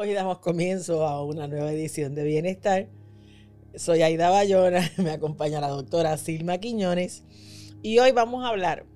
[0.00, 2.88] Hoy damos comienzo a una nueva edición de Bienestar.
[3.74, 7.24] Soy Aida Bayona, me acompaña la doctora Silma Quiñones
[7.82, 8.86] y hoy vamos a hablar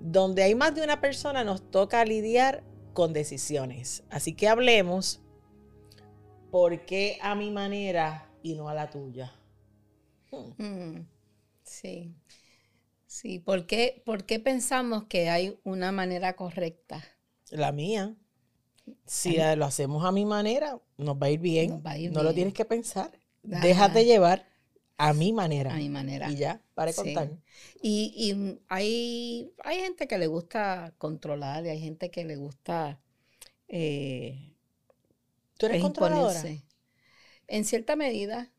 [0.00, 4.02] donde hay más de una persona nos toca lidiar con decisiones.
[4.08, 5.20] Así que hablemos
[6.50, 9.34] por qué a mi manera y no a la tuya.
[10.30, 11.02] Hmm.
[11.64, 12.14] Sí.
[13.06, 17.04] Sí, ¿por qué, ¿por qué pensamos que hay una manera correcta?
[17.50, 18.16] La mía.
[19.06, 21.82] Si lo hacemos a mi manera, nos va a ir bien.
[22.12, 23.10] no lo tienes que pensar.
[23.42, 24.46] Déjate llevar
[25.00, 25.72] a mi manera.
[25.72, 26.30] A mi manera.
[26.30, 27.30] Y ya, para contar.
[27.82, 33.00] Y, y, hay, hay gente que le gusta controlar y hay gente que le gusta.
[33.68, 34.52] Eh,
[35.56, 36.42] ¿Tú eres controladora?
[37.48, 38.52] En cierta medida.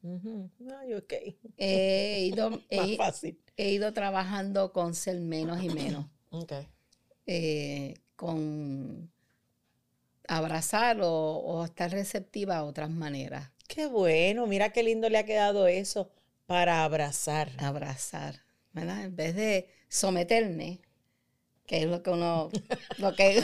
[1.58, 2.60] he, ido,
[3.58, 6.08] he, ido trabajando con ser menos y menos.
[6.32, 6.68] Okay.
[7.28, 9.12] Eh, con
[10.32, 13.50] abrazar o, estar receptiva a otras maneras.
[13.68, 16.10] Qué bueno, mira qué lindo le ha quedado eso
[16.46, 17.52] para abrazar.
[17.58, 18.40] Abrazar,
[18.72, 19.04] ¿verdad?
[19.04, 20.80] En vez de someterme,
[21.66, 22.50] que es lo que uno,
[22.98, 23.44] lo que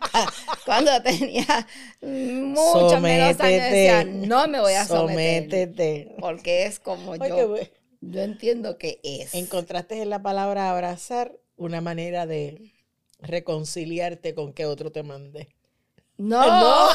[0.64, 1.66] cuando tenía
[2.00, 6.14] mucho menos años decía, no me voy a someter.
[6.20, 7.56] Porque es como yo,
[8.00, 9.34] yo entiendo que es.
[9.34, 12.72] Encontraste en la palabra abrazar una manera de
[13.20, 15.48] reconciliarte con que otro te mande.
[16.18, 16.88] No.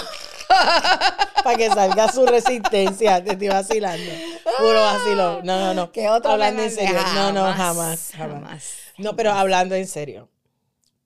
[1.44, 3.24] Para que salga su resistencia.
[3.24, 4.12] Te estoy vacilando.
[4.58, 5.42] Puro vacilo.
[5.44, 5.92] No, no, no.
[5.92, 7.00] Que otro hablando en serio.
[7.16, 8.74] no, no, jamás, jamás.
[8.98, 10.30] No, pero hablando en serio.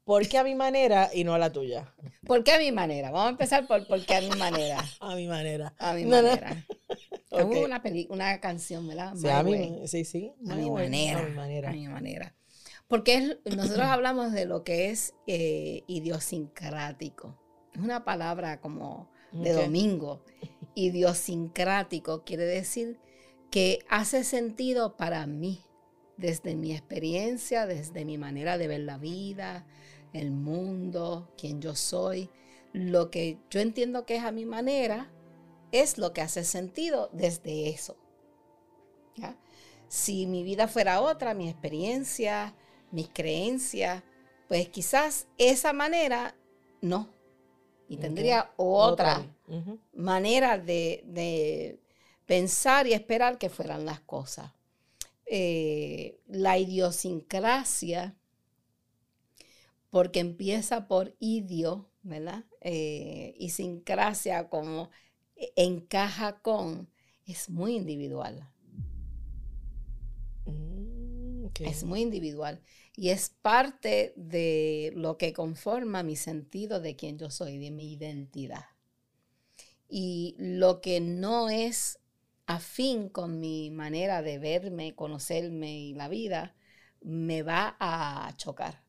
[0.05, 1.93] ¿Por qué a mi manera y no a la tuya?
[2.25, 3.09] ¿Por qué a mi manera?
[3.09, 4.83] Vamos a empezar por por qué a mi manera.
[4.99, 5.73] a mi manera.
[5.79, 6.65] A mi manera.
[7.31, 9.13] una, una canción, ¿verdad?
[9.15, 10.33] Sí, a mi, sí, sí.
[10.49, 11.69] A mi, manera, a mi manera.
[11.69, 12.35] A mi manera.
[12.89, 17.42] Porque nosotros hablamos de lo que es eh, idiosincrático es
[17.77, 20.21] una palabra como de domingo.
[20.75, 22.99] Idiosincrático quiere decir
[23.51, 25.63] que hace sentido para mí,
[26.17, 29.65] desde mi experiencia, desde mi manera de ver la vida,
[30.13, 32.29] el mundo, quien yo soy.
[32.71, 35.11] Lo que yo entiendo que es a mi manera
[35.71, 37.97] es lo que hace sentido desde eso.
[39.87, 42.55] Si mi vida fuera otra, mi experiencia,
[42.89, 44.01] mis creencias,
[44.47, 46.35] pues quizás esa manera
[46.81, 47.09] no,
[47.93, 49.23] y tendría otra,
[49.93, 51.79] manera de,
[52.25, 54.51] pensar y esperar que fueran las cosas.
[55.25, 58.15] Eh, la idiosincrasia,
[59.89, 62.45] porque empieza por idio, ¿verdad?
[62.61, 64.89] Eh, y sincrasia como
[65.55, 66.89] encaja con,
[67.25, 68.49] es muy individual.
[70.45, 70.82] Mm,
[71.59, 72.61] es muy individual
[72.95, 77.93] y es parte de lo que conforma mi sentido de quién yo soy, de mi
[77.93, 78.65] identidad.
[79.89, 81.99] Y lo que no es
[82.45, 86.55] afín con mi manera de verme, conocerme y la vida,
[87.01, 88.83] me va a chocar.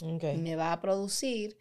[0.00, 1.58] Me va a producir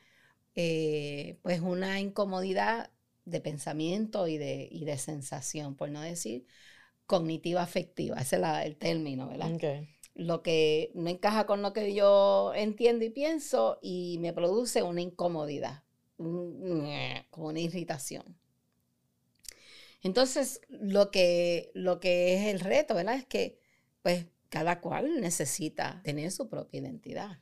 [0.56, 2.92] eh, pues una incomodidad
[3.26, 6.46] de pensamiento y de, de, sensación, por no decir
[7.08, 9.88] cognitiva afectiva, ese es el término, ¿verdad?
[10.18, 15.02] Lo que no encaja con lo que yo entiendo y pienso y me produce una
[15.02, 15.84] incomodidad,
[16.18, 18.36] como una irritación.
[20.02, 23.16] Entonces, lo que, lo que es el reto, ¿verdad?
[23.16, 23.60] Es que,
[24.02, 27.40] pues, cada cual necesita tener su propia identidad.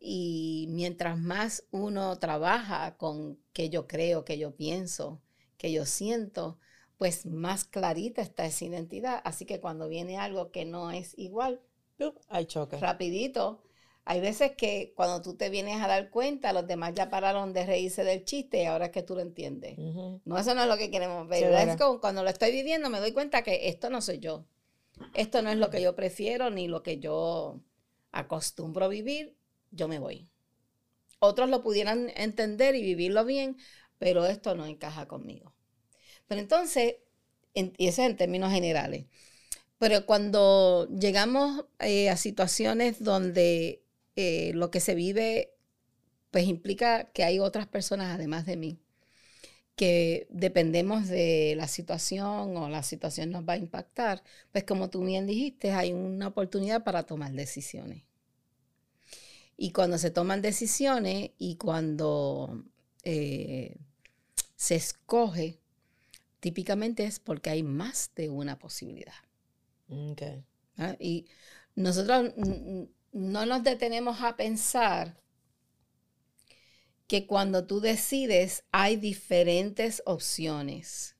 [0.00, 5.22] Y mientras más uno trabaja con que yo creo, que yo pienso,
[5.58, 6.58] que yo siento,
[7.02, 9.20] pues más clarita está esa identidad.
[9.24, 11.60] Así que cuando viene algo que no es igual,
[12.28, 12.76] hay choque.
[12.76, 13.60] Rapidito.
[14.04, 17.66] Hay veces que cuando tú te vienes a dar cuenta, los demás ya pararon de
[17.66, 19.76] reírse del chiste y ahora es que tú lo entiendes.
[20.24, 21.52] No, eso no es lo que queremos ver.
[21.68, 24.44] Es como cuando lo estoy viviendo me doy cuenta que esto no soy yo.
[25.12, 27.58] Esto no es lo que yo prefiero ni lo que yo
[28.12, 29.36] acostumbro a vivir.
[29.72, 30.28] Yo me voy.
[31.18, 33.56] Otros lo pudieran entender y vivirlo bien,
[33.98, 35.51] pero esto no encaja conmigo.
[36.32, 36.94] Pero entonces,
[37.52, 39.04] y eso es en términos generales,
[39.78, 43.82] pero cuando llegamos eh, a situaciones donde
[44.16, 45.52] eh, lo que se vive,
[46.30, 48.78] pues implica que hay otras personas además de mí,
[49.76, 55.04] que dependemos de la situación o la situación nos va a impactar, pues como tú
[55.04, 58.04] bien dijiste, hay una oportunidad para tomar decisiones.
[59.58, 62.64] Y cuando se toman decisiones y cuando
[63.04, 63.76] eh,
[64.56, 65.58] se escoge,
[66.42, 69.14] típicamente es porque hay más de una posibilidad.
[69.88, 70.44] Okay.
[70.76, 70.96] ¿Ah?
[70.98, 71.26] Y
[71.76, 72.32] nosotros
[73.12, 75.22] no nos detenemos a pensar
[77.06, 81.14] que cuando tú decides hay diferentes opciones.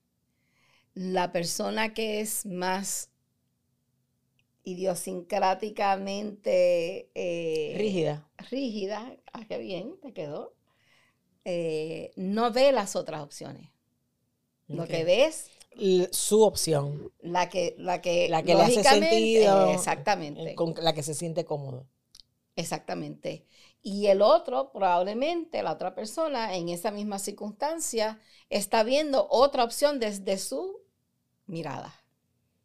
[0.92, 3.12] La persona que es más
[4.64, 8.28] idiosincráticamente eh, rígida.
[8.50, 10.56] Rígida, ah, qué bien, te quedó.
[11.44, 13.71] Eh, no ve las otras opciones.
[14.68, 15.50] Lo que ves
[16.10, 17.12] su opción.
[17.20, 19.70] La que, la que, la que le hace sentido.
[19.70, 20.54] Exactamente.
[20.54, 21.86] Con la que se siente cómodo.
[22.56, 23.46] Exactamente.
[23.82, 29.98] Y el otro, probablemente la otra persona en esa misma circunstancia, está viendo otra opción
[29.98, 30.80] desde su
[31.46, 31.92] mirada,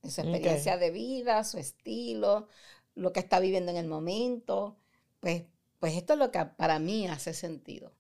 [0.04, 2.48] su experiencia de vida, su estilo,
[2.94, 4.78] lo que está viviendo en el momento.
[5.20, 5.44] Pues,
[5.80, 7.94] pues esto es lo que para mí hace sentido.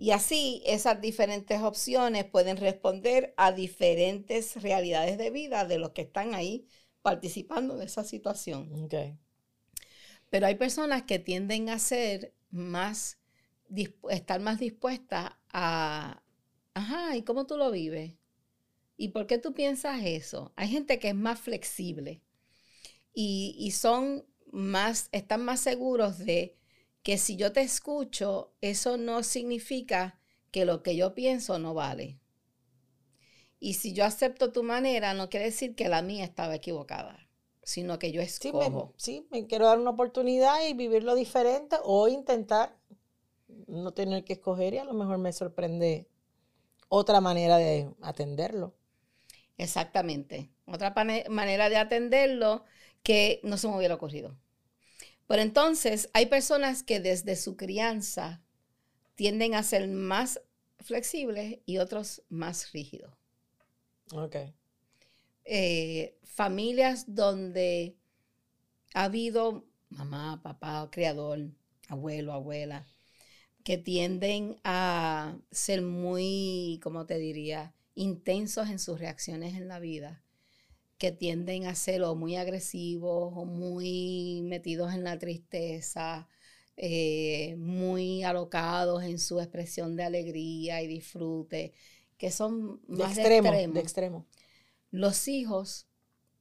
[0.00, 6.00] Y así esas diferentes opciones pueden responder a diferentes realidades de vida de los que
[6.00, 6.66] están ahí
[7.02, 8.70] participando de esa situación.
[10.30, 13.18] Pero hay personas que tienden a ser más,
[14.08, 16.22] estar más dispuestas a,
[16.72, 18.14] ajá, ¿y cómo tú lo vives?
[18.96, 20.52] ¿Y por qué tú piensas eso?
[20.56, 22.22] Hay gente que es más flexible
[23.14, 26.59] y, y son más, están más seguros de
[27.02, 30.18] que si yo te escucho, eso no significa
[30.50, 32.18] que lo que yo pienso no vale.
[33.58, 37.28] Y si yo acepto tu manera, no quiere decir que la mía estaba equivocada,
[37.62, 38.94] sino que yo escojo.
[38.96, 42.76] Sí, me, quiero dar una oportunidad y vivirlo diferente o intentar
[43.66, 46.08] no tener que escoger y a lo mejor me sorprende
[46.88, 48.74] otra manera de atenderlo.
[49.58, 50.50] Exactamente.
[50.66, 50.94] Otra
[51.28, 52.64] manera de atenderlo
[53.02, 54.36] que no se me hubiera ocurrido.
[55.30, 58.42] Pero entonces hay personas que desde su crianza
[59.14, 60.40] tienden a ser más
[60.80, 63.14] flexibles y otros más rígidos.
[64.12, 64.34] Ok.
[65.44, 67.96] Eh, familias donde
[68.92, 71.38] ha habido mamá, papá, criador,
[71.86, 72.88] abuelo, abuela,
[73.62, 80.24] que tienden a ser muy, ¿cómo te diría?, intensos en sus reacciones en la vida
[81.00, 86.28] que tienden a ser o muy agresivos o muy metidos en la tristeza,
[86.76, 91.72] eh, muy alocados en su expresión de alegría y disfrute,
[92.18, 94.26] que son más de extremo, de extremo.
[94.90, 95.86] Los hijos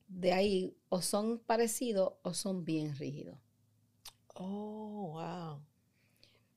[0.10, 3.40] de ahí o son parecidos o son bien rígidos.
[4.36, 5.62] Oh, wow.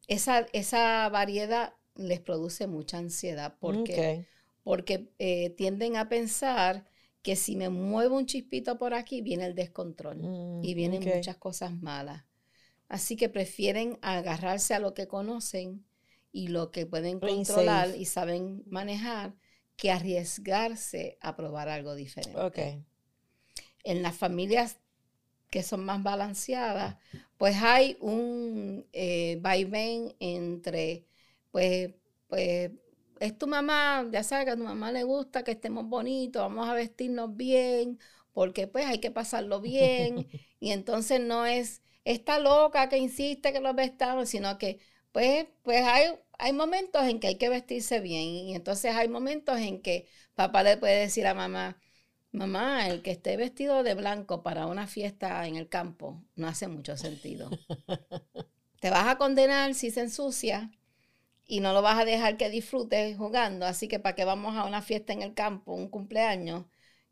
[0.08, 4.26] Esa, esa variedad les produce mucha ansiedad porque,
[4.64, 6.90] porque eh, tienden a pensar
[7.23, 10.19] que si me muevo un chispito por aquí, viene el descontrol
[10.63, 12.25] y mm, vienen muchas cosas malas.
[12.89, 15.85] Así que prefieren agarrarse a lo que conocen
[16.33, 19.35] y lo que pueden controlar y saben manejar
[19.77, 22.85] que arriesgarse a probar algo diferente.
[23.85, 24.79] En las familias
[25.51, 26.97] que son más balanceadas,
[27.37, 31.05] pues hay un eh, vaivén entre,
[31.51, 31.91] pues,
[32.29, 32.71] pues
[33.23, 36.69] es tu mamá, ya sabes que a tu mamá le gusta que estemos bonitos, vamos
[36.69, 38.01] a vestirnos bien,
[38.33, 40.27] porque pues hay que pasarlo bien.
[40.61, 44.81] y entonces no es esta loca que insiste que los vestamos, sino que
[45.13, 48.25] pues, pues hay, hay momentos en que hay que vestirse bien.
[48.25, 51.81] Y entonces hay momentos en que papá le puede decir a mamá,
[52.33, 56.67] mamá, el que esté vestido de blanco para una fiesta en el campo no hace
[56.67, 57.50] mucho sentido.
[58.81, 60.73] Te vas a condenar si se ensucia
[61.52, 63.66] y no lo vas a dejar que disfrute jugando.
[63.66, 66.64] Así que para qué vamos a una fiesta en el campo, un cumpleaños,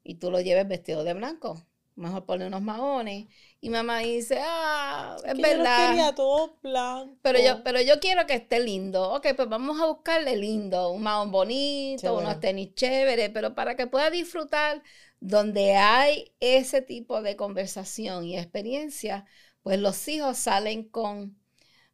[0.02, 1.62] y tú lo lleves vestido de blanco.
[1.94, 3.26] Mejor poner unos maones.
[3.61, 5.94] Y mamá dice, ah, es verdad.
[5.94, 7.18] Yo todo blanco.
[7.20, 9.12] Pero yo, pero yo quiero que esté lindo.
[9.12, 10.90] Ok, pues vamos a buscarle lindo.
[10.90, 14.82] Un mahón bonito, unos tenis chéveres, pero para que pueda disfrutar
[15.20, 19.26] donde hay ese tipo de conversación y experiencia,
[19.62, 21.38] pues los hijos salen con,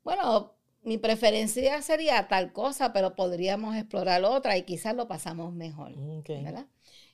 [0.04, 0.55] bueno,
[0.86, 5.90] mi preferencia sería tal cosa, pero podríamos explorar otra y quizás lo pasamos mejor.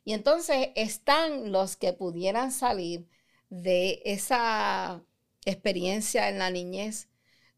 [0.04, 3.08] Y entonces están los que pudieran salir
[3.48, 5.02] de esa
[5.46, 7.08] experiencia en la niñez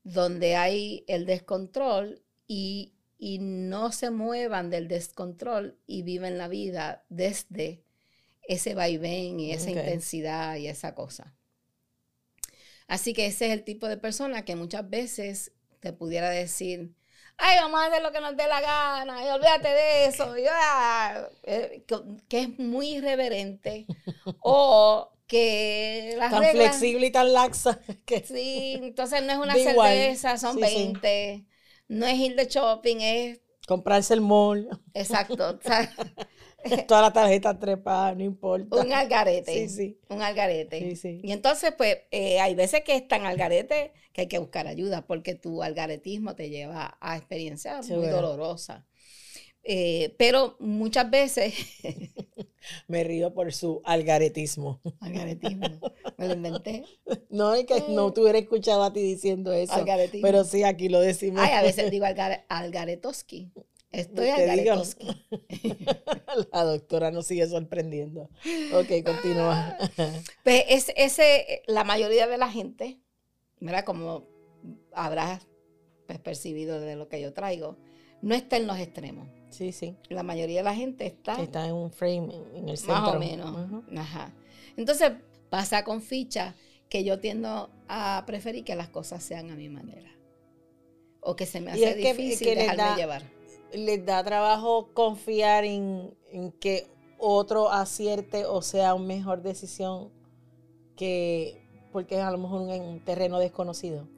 [0.04, 2.92] donde hay el descontrol y,
[3.40, 7.82] no se muevan del descontrol y viven la vida desde
[8.46, 11.34] ese vaivén y esa intensidad y esa cosa.
[12.86, 15.52] Así que ese es el tipo de persona que muchas veces
[15.84, 16.94] te pudiera decir,
[17.36, 20.34] ay, vamos a hacer lo que nos dé la gana, y olvídate de eso,
[21.42, 21.84] eh,
[22.26, 23.84] que, es muy irreverente,
[24.40, 27.80] o que las tan flexible y tan laxa.
[28.06, 31.44] Que sí, entonces no es una cerveza, son 20,
[31.88, 33.40] no es ir de shopping, es...
[33.68, 34.66] Comprarse el mall.
[34.94, 35.58] Exacto.
[36.88, 38.76] Toda la tarjeta trepada, no importa.
[38.76, 39.68] Un algarete.
[39.68, 39.98] Sí, sí.
[40.08, 40.80] Un algarete.
[40.80, 41.20] Sí, sí.
[41.22, 45.06] Y entonces, pues, eh, hay veces que es tan algarete que hay que buscar ayuda
[45.06, 48.84] porque tu algaretismo te lleva a experiencias muy dolorosas.
[49.64, 51.54] Eh, pero muchas veces...
[52.88, 54.80] Me río por su algaretismo.
[55.00, 55.68] Algaretismo.
[56.16, 56.84] Me lo inventé.
[57.28, 59.74] No, es que no te hubiera escuchado a ti diciendo eso.
[59.74, 60.26] Algaretismo.
[60.26, 61.42] Pero sí, aquí lo decimos.
[61.44, 62.06] Ay, a veces digo
[62.48, 63.52] algaretoski.
[63.94, 65.06] Estoy algaretoski.
[66.52, 68.28] La doctora nos sigue sorprendiendo.
[68.74, 69.76] Ok, continúa.
[70.44, 73.00] Pues es, ese, la mayoría de la gente,
[73.60, 74.26] mira, como
[74.92, 75.46] habrás
[76.06, 77.76] pues, percibido de lo que yo traigo,
[78.20, 79.28] no está en los extremos.
[79.50, 79.96] Sí, sí.
[80.08, 81.40] La mayoría de la gente está.
[81.40, 82.94] Está en un frame, en el centro.
[82.94, 83.84] Más o menos.
[83.96, 84.34] Ajá.
[84.76, 85.12] Entonces
[85.50, 86.54] pasa con ficha
[86.88, 90.10] que yo tiendo a preferir que las cosas sean a mi manera.
[91.20, 93.33] O que se me hace difícil que, dejarme llevar.
[93.74, 96.14] Les da trabajo confiar en,
[96.60, 96.86] que
[97.18, 100.10] otro acierte o sea una mejor decisión
[100.96, 101.60] que
[101.92, 104.08] porque es a lo mejor en un terreno desconocido.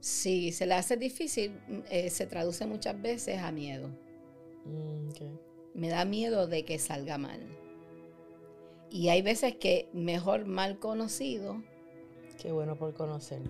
[0.00, 3.88] Sí, se le hace difícil, eh, se traduce muchas veces a miedo.
[4.64, 5.08] Mm,
[5.74, 7.40] Me da miedo de que salga mal.
[8.90, 11.62] Y hay veces que mejor mal conocido.
[12.40, 13.42] Qué bueno por conocer.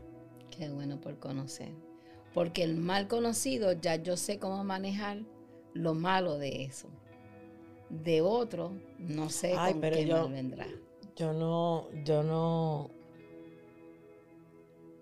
[0.51, 1.88] Qué bueno por conocer.
[2.39, 5.25] Porque el mal conocido ya yo sé cómo manejar
[5.75, 6.87] lo malo de eso.
[7.91, 10.69] De otro, no sé cómo qué mal vendrá.
[11.17, 12.91] Yo no, yo no.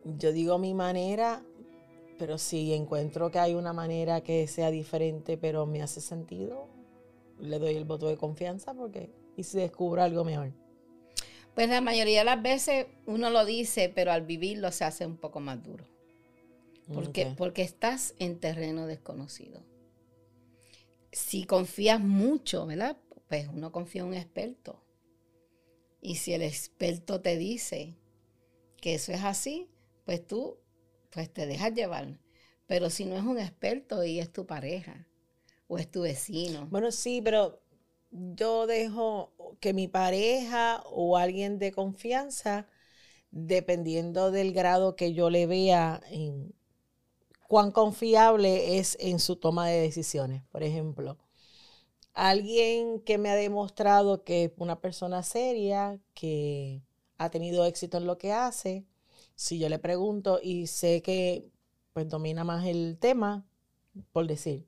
[0.04, 1.42] Yo digo mi manera
[2.18, 6.66] pero si encuentro que hay una manera que sea diferente, pero me hace sentido,
[7.38, 10.54] le doy el voto de confianza porque y si descubro algo mejor.
[11.54, 15.18] Pues la mayoría de las veces uno lo dice, pero al vivirlo se hace un
[15.18, 15.84] poco más duro.
[16.92, 19.62] Porque, porque estás en terreno desconocido.
[21.10, 22.96] Si confías mucho, ¿verdad?
[23.28, 24.82] Pues uno confía en un experto.
[26.00, 27.96] Y si el experto te dice
[28.80, 29.68] que eso es así,
[30.04, 30.58] pues tú
[31.10, 32.20] pues te dejas llevar.
[32.66, 35.08] Pero si no es un experto y es tu pareja
[35.66, 36.66] o es tu vecino.
[36.70, 37.60] Bueno, sí, pero
[38.10, 42.68] yo dejo que mi pareja o alguien de confianza,
[43.30, 46.54] dependiendo del grado que yo le vea en
[47.48, 50.42] cuán confiable es en su toma de decisiones.
[50.50, 51.18] Por ejemplo,
[52.14, 56.82] alguien que me ha demostrado que es una persona seria, que
[57.18, 58.84] ha tenido éxito en lo que hace,
[59.34, 61.50] si yo le pregunto y sé que
[61.92, 63.46] pues domina más el tema,
[64.12, 64.66] por decir,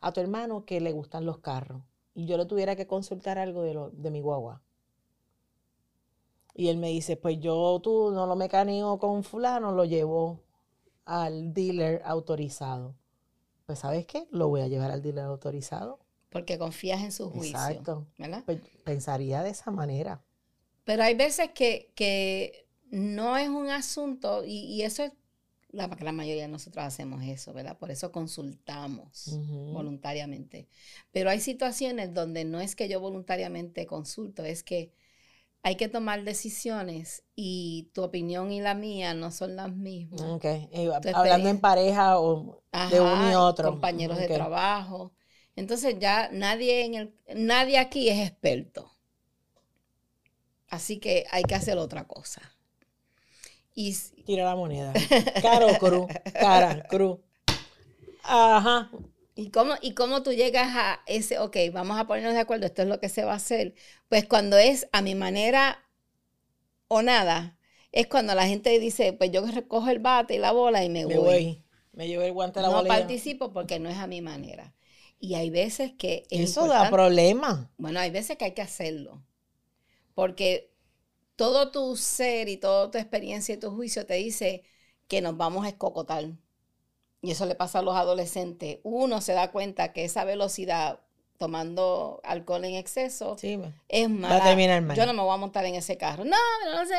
[0.00, 1.82] a tu hermano que le gustan los carros
[2.14, 4.62] y yo le tuviera que consultar algo de, lo, de mi guagua.
[6.54, 10.40] Y él me dice, pues yo tú no lo mecaneo con fulano, lo llevo
[11.06, 12.94] al dealer autorizado.
[13.64, 15.98] Pues sabes qué, lo voy a llevar al dealer autorizado.
[16.30, 17.56] Porque confías en su juicio.
[17.56, 18.06] Exacto.
[18.44, 20.22] Pues, pensaría de esa manera.
[20.84, 25.12] Pero hay veces que, que no es un asunto, y, eso es
[25.70, 27.76] la, la mayoría de nosotros hacemos eso, ¿verdad?
[27.78, 29.36] Por eso consultamos
[29.72, 30.68] voluntariamente.
[31.10, 34.92] Pero hay situaciones donde no es que yo voluntariamente consulto, es que
[35.66, 40.20] hay que tomar decisiones y tu opinión y la mía no son las mismas.
[40.20, 40.70] Okay.
[41.12, 43.70] Hablando en pareja o de uno y otro.
[43.70, 45.12] Compañeros de trabajo.
[45.56, 48.92] Entonces ya nadie, en el, nadie aquí es experto.
[50.68, 52.42] Así que hay que hacer otra cosa.
[53.74, 53.92] Y,
[54.24, 54.92] Tira la moneda.
[55.42, 56.06] Caro cruz.
[56.32, 57.18] Cara, cruz.
[58.22, 58.88] Ajá.
[59.38, 62.80] ¿Y cómo, ¿Y cómo tú llegas a ese, ok, vamos a ponernos de acuerdo, esto
[62.80, 63.74] es lo que se va a hacer?
[64.08, 65.84] Pues cuando es a mi manera
[66.88, 67.58] o nada,
[67.92, 71.04] es cuando la gente dice, pues yo recojo el bate y la bola y me,
[71.04, 71.62] me voy.
[71.92, 72.82] Me llevo el guante a la bola.
[72.82, 74.74] No participo porque no es a mi manera.
[75.20, 76.26] Y hay veces que...
[76.30, 77.70] Eso da problema.
[77.76, 79.22] Bueno, hay veces que hay que hacerlo.
[80.14, 80.72] Porque
[81.36, 84.62] todo tu ser y toda tu experiencia y tu juicio te dice
[85.08, 86.24] que nos vamos a escocotar.
[87.22, 88.78] Y eso le pasa a los adolescentes.
[88.82, 91.00] Uno se da cuenta que esa velocidad
[91.38, 93.36] tomando alcohol en exceso
[93.88, 94.94] es mala.
[94.94, 96.24] Yo no me voy a montar en ese carro.
[96.24, 96.36] No,
[96.72, 96.94] no sé,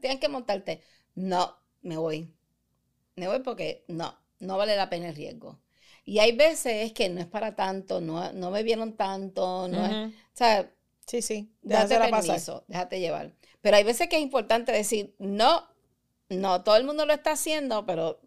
[0.00, 0.82] tienes que montarte.
[1.14, 2.32] No, me voy.
[3.16, 5.58] Me voy porque no, no vale la pena el riesgo.
[6.04, 10.10] Y hay veces que no es para tanto, no, no me vieron tanto, no o
[10.32, 10.72] sea,
[11.06, 13.34] sí, sí, déjate permiso, déjate llevar.
[13.60, 15.64] Pero hay veces que es importante decir, no,
[16.30, 18.20] no, todo el mundo lo está haciendo, pero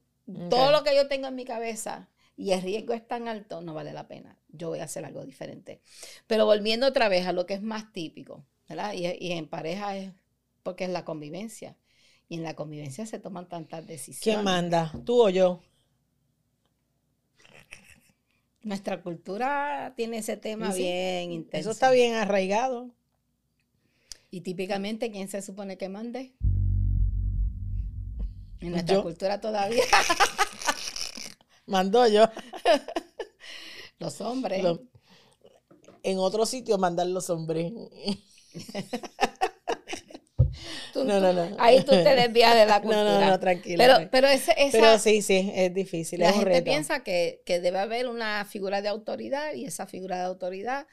[0.50, 3.74] todo lo que yo tengo en mi cabeza y el riesgo es tan alto, no
[3.74, 4.38] vale la pena.
[4.50, 5.82] Yo voy a hacer algo diferente.
[6.28, 8.94] Pero volviendo otra vez a lo que es más típico, ¿verdad?
[8.94, 10.12] Y, y en pareja es
[10.63, 11.78] porque es la convivencia.
[12.30, 14.24] Y en la convivencia se toman tantas decisiones.
[14.24, 14.94] ¿Quién manda?
[15.06, 15.62] ¿Tú o yo?
[18.63, 21.70] Nuestra cultura tiene ese tema bien intenso.
[21.70, 22.92] Eso está bien arraigado.
[24.30, 26.32] Y típicamente, ¿quién se supone que mande?
[28.62, 29.84] En nuestra cultura todavía.
[31.65, 32.30] Mando yo.
[34.00, 34.63] Los hombres.
[36.03, 37.72] en otro sitio mandan los hombres.
[40.96, 41.56] no, no, no.
[41.60, 43.03] Ahí tú te desvías de la cultura.
[43.03, 43.84] No, no, no, tranquila.
[43.84, 46.20] Pero, pero, esa, pero sí, sí, es difícil.
[46.20, 46.65] La es gente un reto.
[46.65, 50.88] piensa que, que debe haber una figura de autoridad y esa figura de autoridad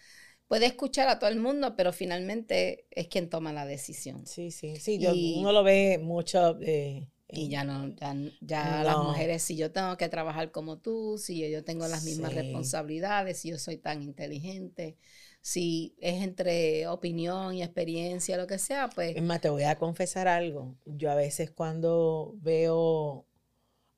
[0.47, 4.27] puede escuchar a todo el mundo, pero finalmente es quien toma la decisión.
[4.27, 4.99] Sí, sí, sí.
[4.99, 6.59] Yo, uno lo ve mucho.
[6.63, 11.19] Eh, y ya no, ya, ya las mujeres, si yo tengo que trabajar como tú,
[11.19, 14.97] si yo, yo tengo las mismas responsabilidades, si yo soy tan inteligente,
[15.43, 19.15] si es entre opinión y experiencia, lo que sea, pues...
[19.15, 20.75] Es más, te voy a confesar algo.
[20.87, 23.27] Yo a veces cuando veo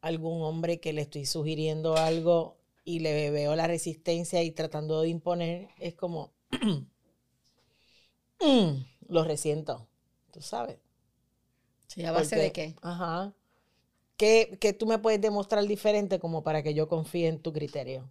[0.00, 5.08] algún hombre que le estoy sugiriendo algo y le veo la resistencia y tratando de
[5.08, 6.32] imponer, es como,
[8.40, 8.74] mm,
[9.08, 9.86] lo resiento,
[10.32, 10.78] tú sabes.
[11.90, 12.76] Sí, ¿a base de qué?
[12.82, 13.34] Ajá.
[14.16, 18.08] ¿Qué, ¿Qué, tú me puedes demostrar diferente como para que yo confíe en tu criterio?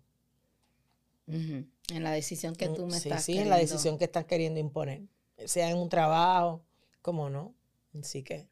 [1.27, 4.59] En la decisión que tú me sí, estás Sí, en la decisión que estás queriendo
[4.59, 5.03] imponer.
[5.45, 6.65] Sea en un trabajo,
[7.01, 7.55] como no.
[7.97, 8.49] Así que.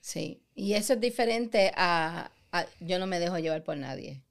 [0.00, 4.22] Sí, y eso es diferente a, a, yo no me dejo llevar por nadie.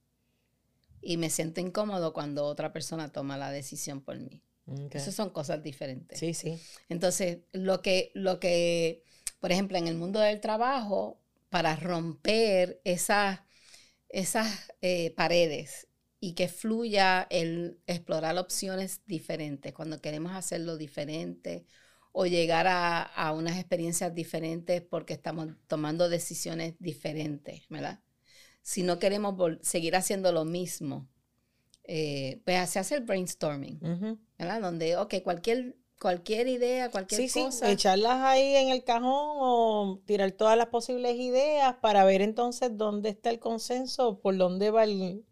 [1.00, 4.42] Y me siento incómodo cuando otra persona toma la decisión por mí.
[4.66, 5.00] Okay.
[5.00, 6.18] Esas son cosas diferentes.
[6.18, 6.58] Sí, sí.
[6.88, 9.04] Entonces, lo que, lo que,
[9.44, 11.20] por ejemplo, en el mundo del trabajo,
[11.50, 13.40] para romper esas,
[14.08, 15.86] esas eh, paredes
[16.18, 21.66] y que fluya el explorar opciones diferentes, cuando queremos hacerlo diferente
[22.12, 28.00] o llegar a, a unas experiencias diferentes porque estamos tomando decisiones diferentes, ¿verdad?
[28.62, 31.06] Si no queremos seguir haciendo lo mismo,
[31.82, 34.18] eh, pues se hace el brainstorming, uh -huh.
[34.38, 34.62] ¿verdad?
[34.62, 37.66] Donde, ok, cualquier, cualquier idea, cualquier sí, cosa.
[37.66, 42.76] Sí, echarlas ahí en el cajón o tirar todas las posibles ideas para ver entonces
[42.76, 45.24] dónde está el consenso, por dónde va el,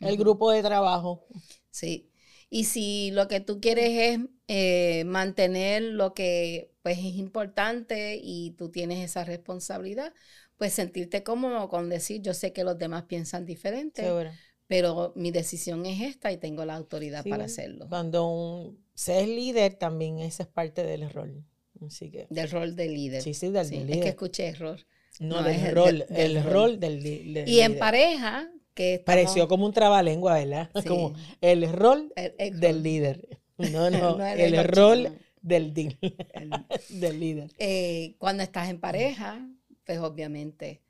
[0.00, 1.26] el grupo de trabajo.
[1.70, 2.10] Sí.
[2.48, 8.52] Y si lo que tú quieres es eh, mantener lo que pues es importante y
[8.52, 10.12] tú tienes esa responsabilidad,
[10.56, 14.30] pues sentirte cómodo con decir, yo sé que los demás piensan diferente, Seguro.
[14.66, 17.88] pero mi decisión es esta y tengo la autoridad Sí, para hacerlo.
[17.88, 21.44] Cuando un, se es líder, también ese es parte del rol.
[21.86, 23.22] Así que, Del rol de líder.
[23.22, 23.96] sí, sí, del Sí, líder.
[23.96, 24.78] Es que escuché error.
[25.20, 26.80] no, no, del es el rol, del- el del rol, rol.
[26.80, 27.78] del, Y en líder.
[27.78, 30.70] pareja, que estamos- Pareció como un trabalengua, ¿verdad?
[30.84, 30.88] Sí.
[30.88, 32.82] Como el rol el- el del rol.
[32.82, 33.38] líder.
[33.72, 35.18] No, no, No, el rol chino.
[35.42, 35.74] del,
[36.90, 37.50] del líder.
[37.58, 39.46] Eh, cuando estás en pareja,
[39.84, 40.82] pues obviamente,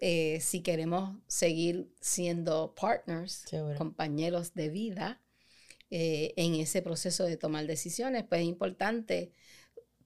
[0.00, 3.76] eh, si queremos seguir siendo partners, Seguro.
[3.76, 5.20] compañeros de vida,
[5.90, 9.32] eh, en ese proceso de tomar decisiones, pues es importante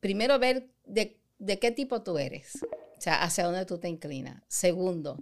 [0.00, 4.42] primero ver de, de qué tipo tú eres, o sea, hacia dónde tú te inclinas.
[4.48, 5.18] Segundo,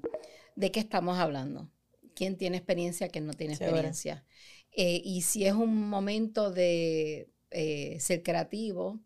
[0.57, 1.71] de qué estamos hablando.
[2.15, 4.27] ¿Quién tiene experiencia, quién no tiene experiencia?
[4.73, 9.01] Eh, y si es un momento de eh, ser creativo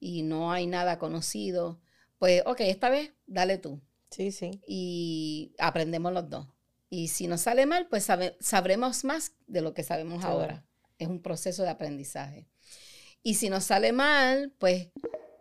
[0.00, 1.80] y no hay nada conocido,
[2.18, 4.62] pues, ok, esta vez dale tú Sí, sí.
[4.66, 6.46] y aprendemos los dos.
[6.88, 10.64] Y si nos sale mal, pues sabe- sabremos más de lo que sabemos ahora.
[10.98, 12.46] Es un proceso de aprendizaje.
[13.22, 14.88] Y si nos sale mal, pues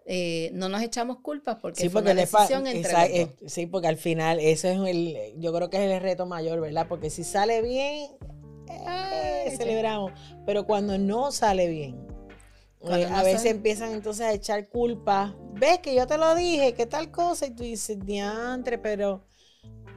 [0.05, 3.41] eh, no nos echamos culpas porque Sí, fue porque una decisión entre esa- los dos.
[3.41, 6.59] eh, sí, porque al final eso es el, yo creo que es el reto mayor,
[6.59, 6.87] ¿verdad?
[6.89, 8.11] Porque si sale bien,
[8.69, 10.11] eh, Ay, celebramos,
[10.45, 11.95] pero cuando no sale bien,
[12.81, 15.35] eh, no a veces sale- empiezan entonces a echar culpa.
[15.53, 19.25] Ves que yo te lo dije, que tal cosa, y tú dices, diantre, pero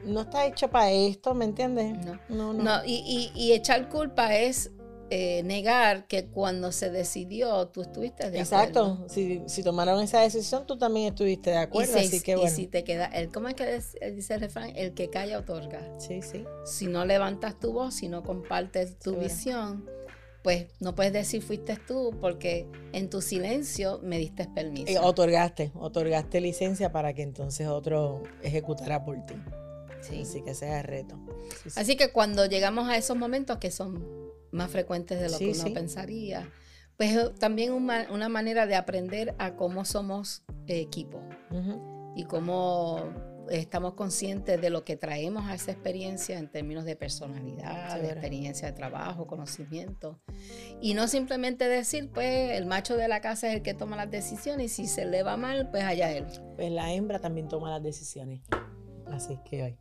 [0.04, 1.96] no está hecho para esto, ¿me entiendes?
[2.28, 2.52] No.
[2.52, 2.52] no.
[2.52, 4.70] No, y, y- y echar culpa es
[5.10, 9.08] eh, negar que cuando se decidió tú estuviste de Exacto, acuerdo.
[9.08, 12.34] si, si tomaron esa decisión, tú también estuviste de Y, acuerdo, si, así que y
[12.36, 12.50] bueno.
[12.54, 14.72] si te queda, el, ¿cómo es que es- dice el refrán?
[14.76, 15.80] El que calla otorga.
[15.98, 16.44] Sí, sí.
[16.64, 19.88] si no levantas tu voz, si no compartes tu visión,
[20.42, 24.86] pues no puedes decir fuiste tú porque en tu silencio me diste permiso.
[24.92, 29.34] Eh, otorgaste, otorgaste licencia para que entonces otro ejecutara por ti.
[30.00, 30.22] Sí.
[30.22, 31.18] Así que ese es el reto.
[31.62, 31.80] Sí, sí.
[31.80, 34.04] Así que cuando llegamos a esos momentos que son
[34.52, 35.70] más frecuentes de lo Sí, que uno sí.
[35.70, 36.50] pensaría,
[36.96, 41.20] pues eh, también una, una manera de aprender a cómo somos equipo
[42.14, 48.00] y cómo estamos conscientes de lo que traemos a esa experiencia en términos de personalidad,
[48.00, 50.18] de experiencia de trabajo, conocimiento.
[50.80, 54.10] Y no simplemente decir, pues el macho de la casa es el que toma las
[54.10, 56.26] decisiones y si se le va mal, pues allá él.
[56.56, 58.40] Pues la hembra también toma las decisiones.
[59.12, 59.76] Así que hoy.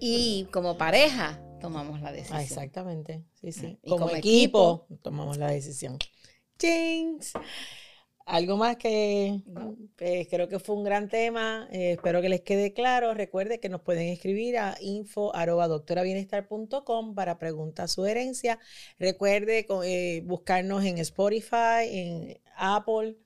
[0.00, 2.40] Y como pareja, tomamos la decisión.
[2.40, 3.78] exactamente, sí, sí.
[3.88, 5.98] como, equipo, tomamos la decisión.
[6.58, 7.32] Jinx.
[8.28, 9.40] Algo más que
[9.96, 11.66] pues, creo que fue un gran tema.
[11.72, 13.14] Eh, espero que les quede claro.
[13.14, 15.32] Recuerde que nos pueden escribir a info
[17.14, 18.58] para preguntas, sugerencias.
[18.98, 23.16] Recuerde eh, buscarnos en Spotify, en Apple.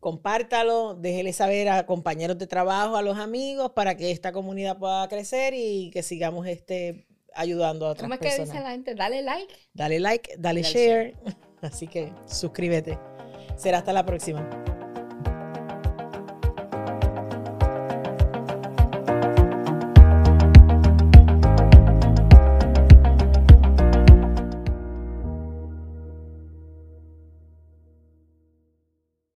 [0.00, 5.06] Compártalo, déjele saber a compañeros de trabajo, a los amigos, para que esta comunidad pueda
[5.06, 8.18] crecer y que sigamos este, ayudando a otras personas.
[8.18, 8.94] ¿Cómo es que dice la gente?
[8.94, 9.54] Dale like.
[9.74, 11.14] Dale like, dale, share.
[11.62, 12.98] Así que suscríbete.
[13.56, 14.48] Será hasta la próxima.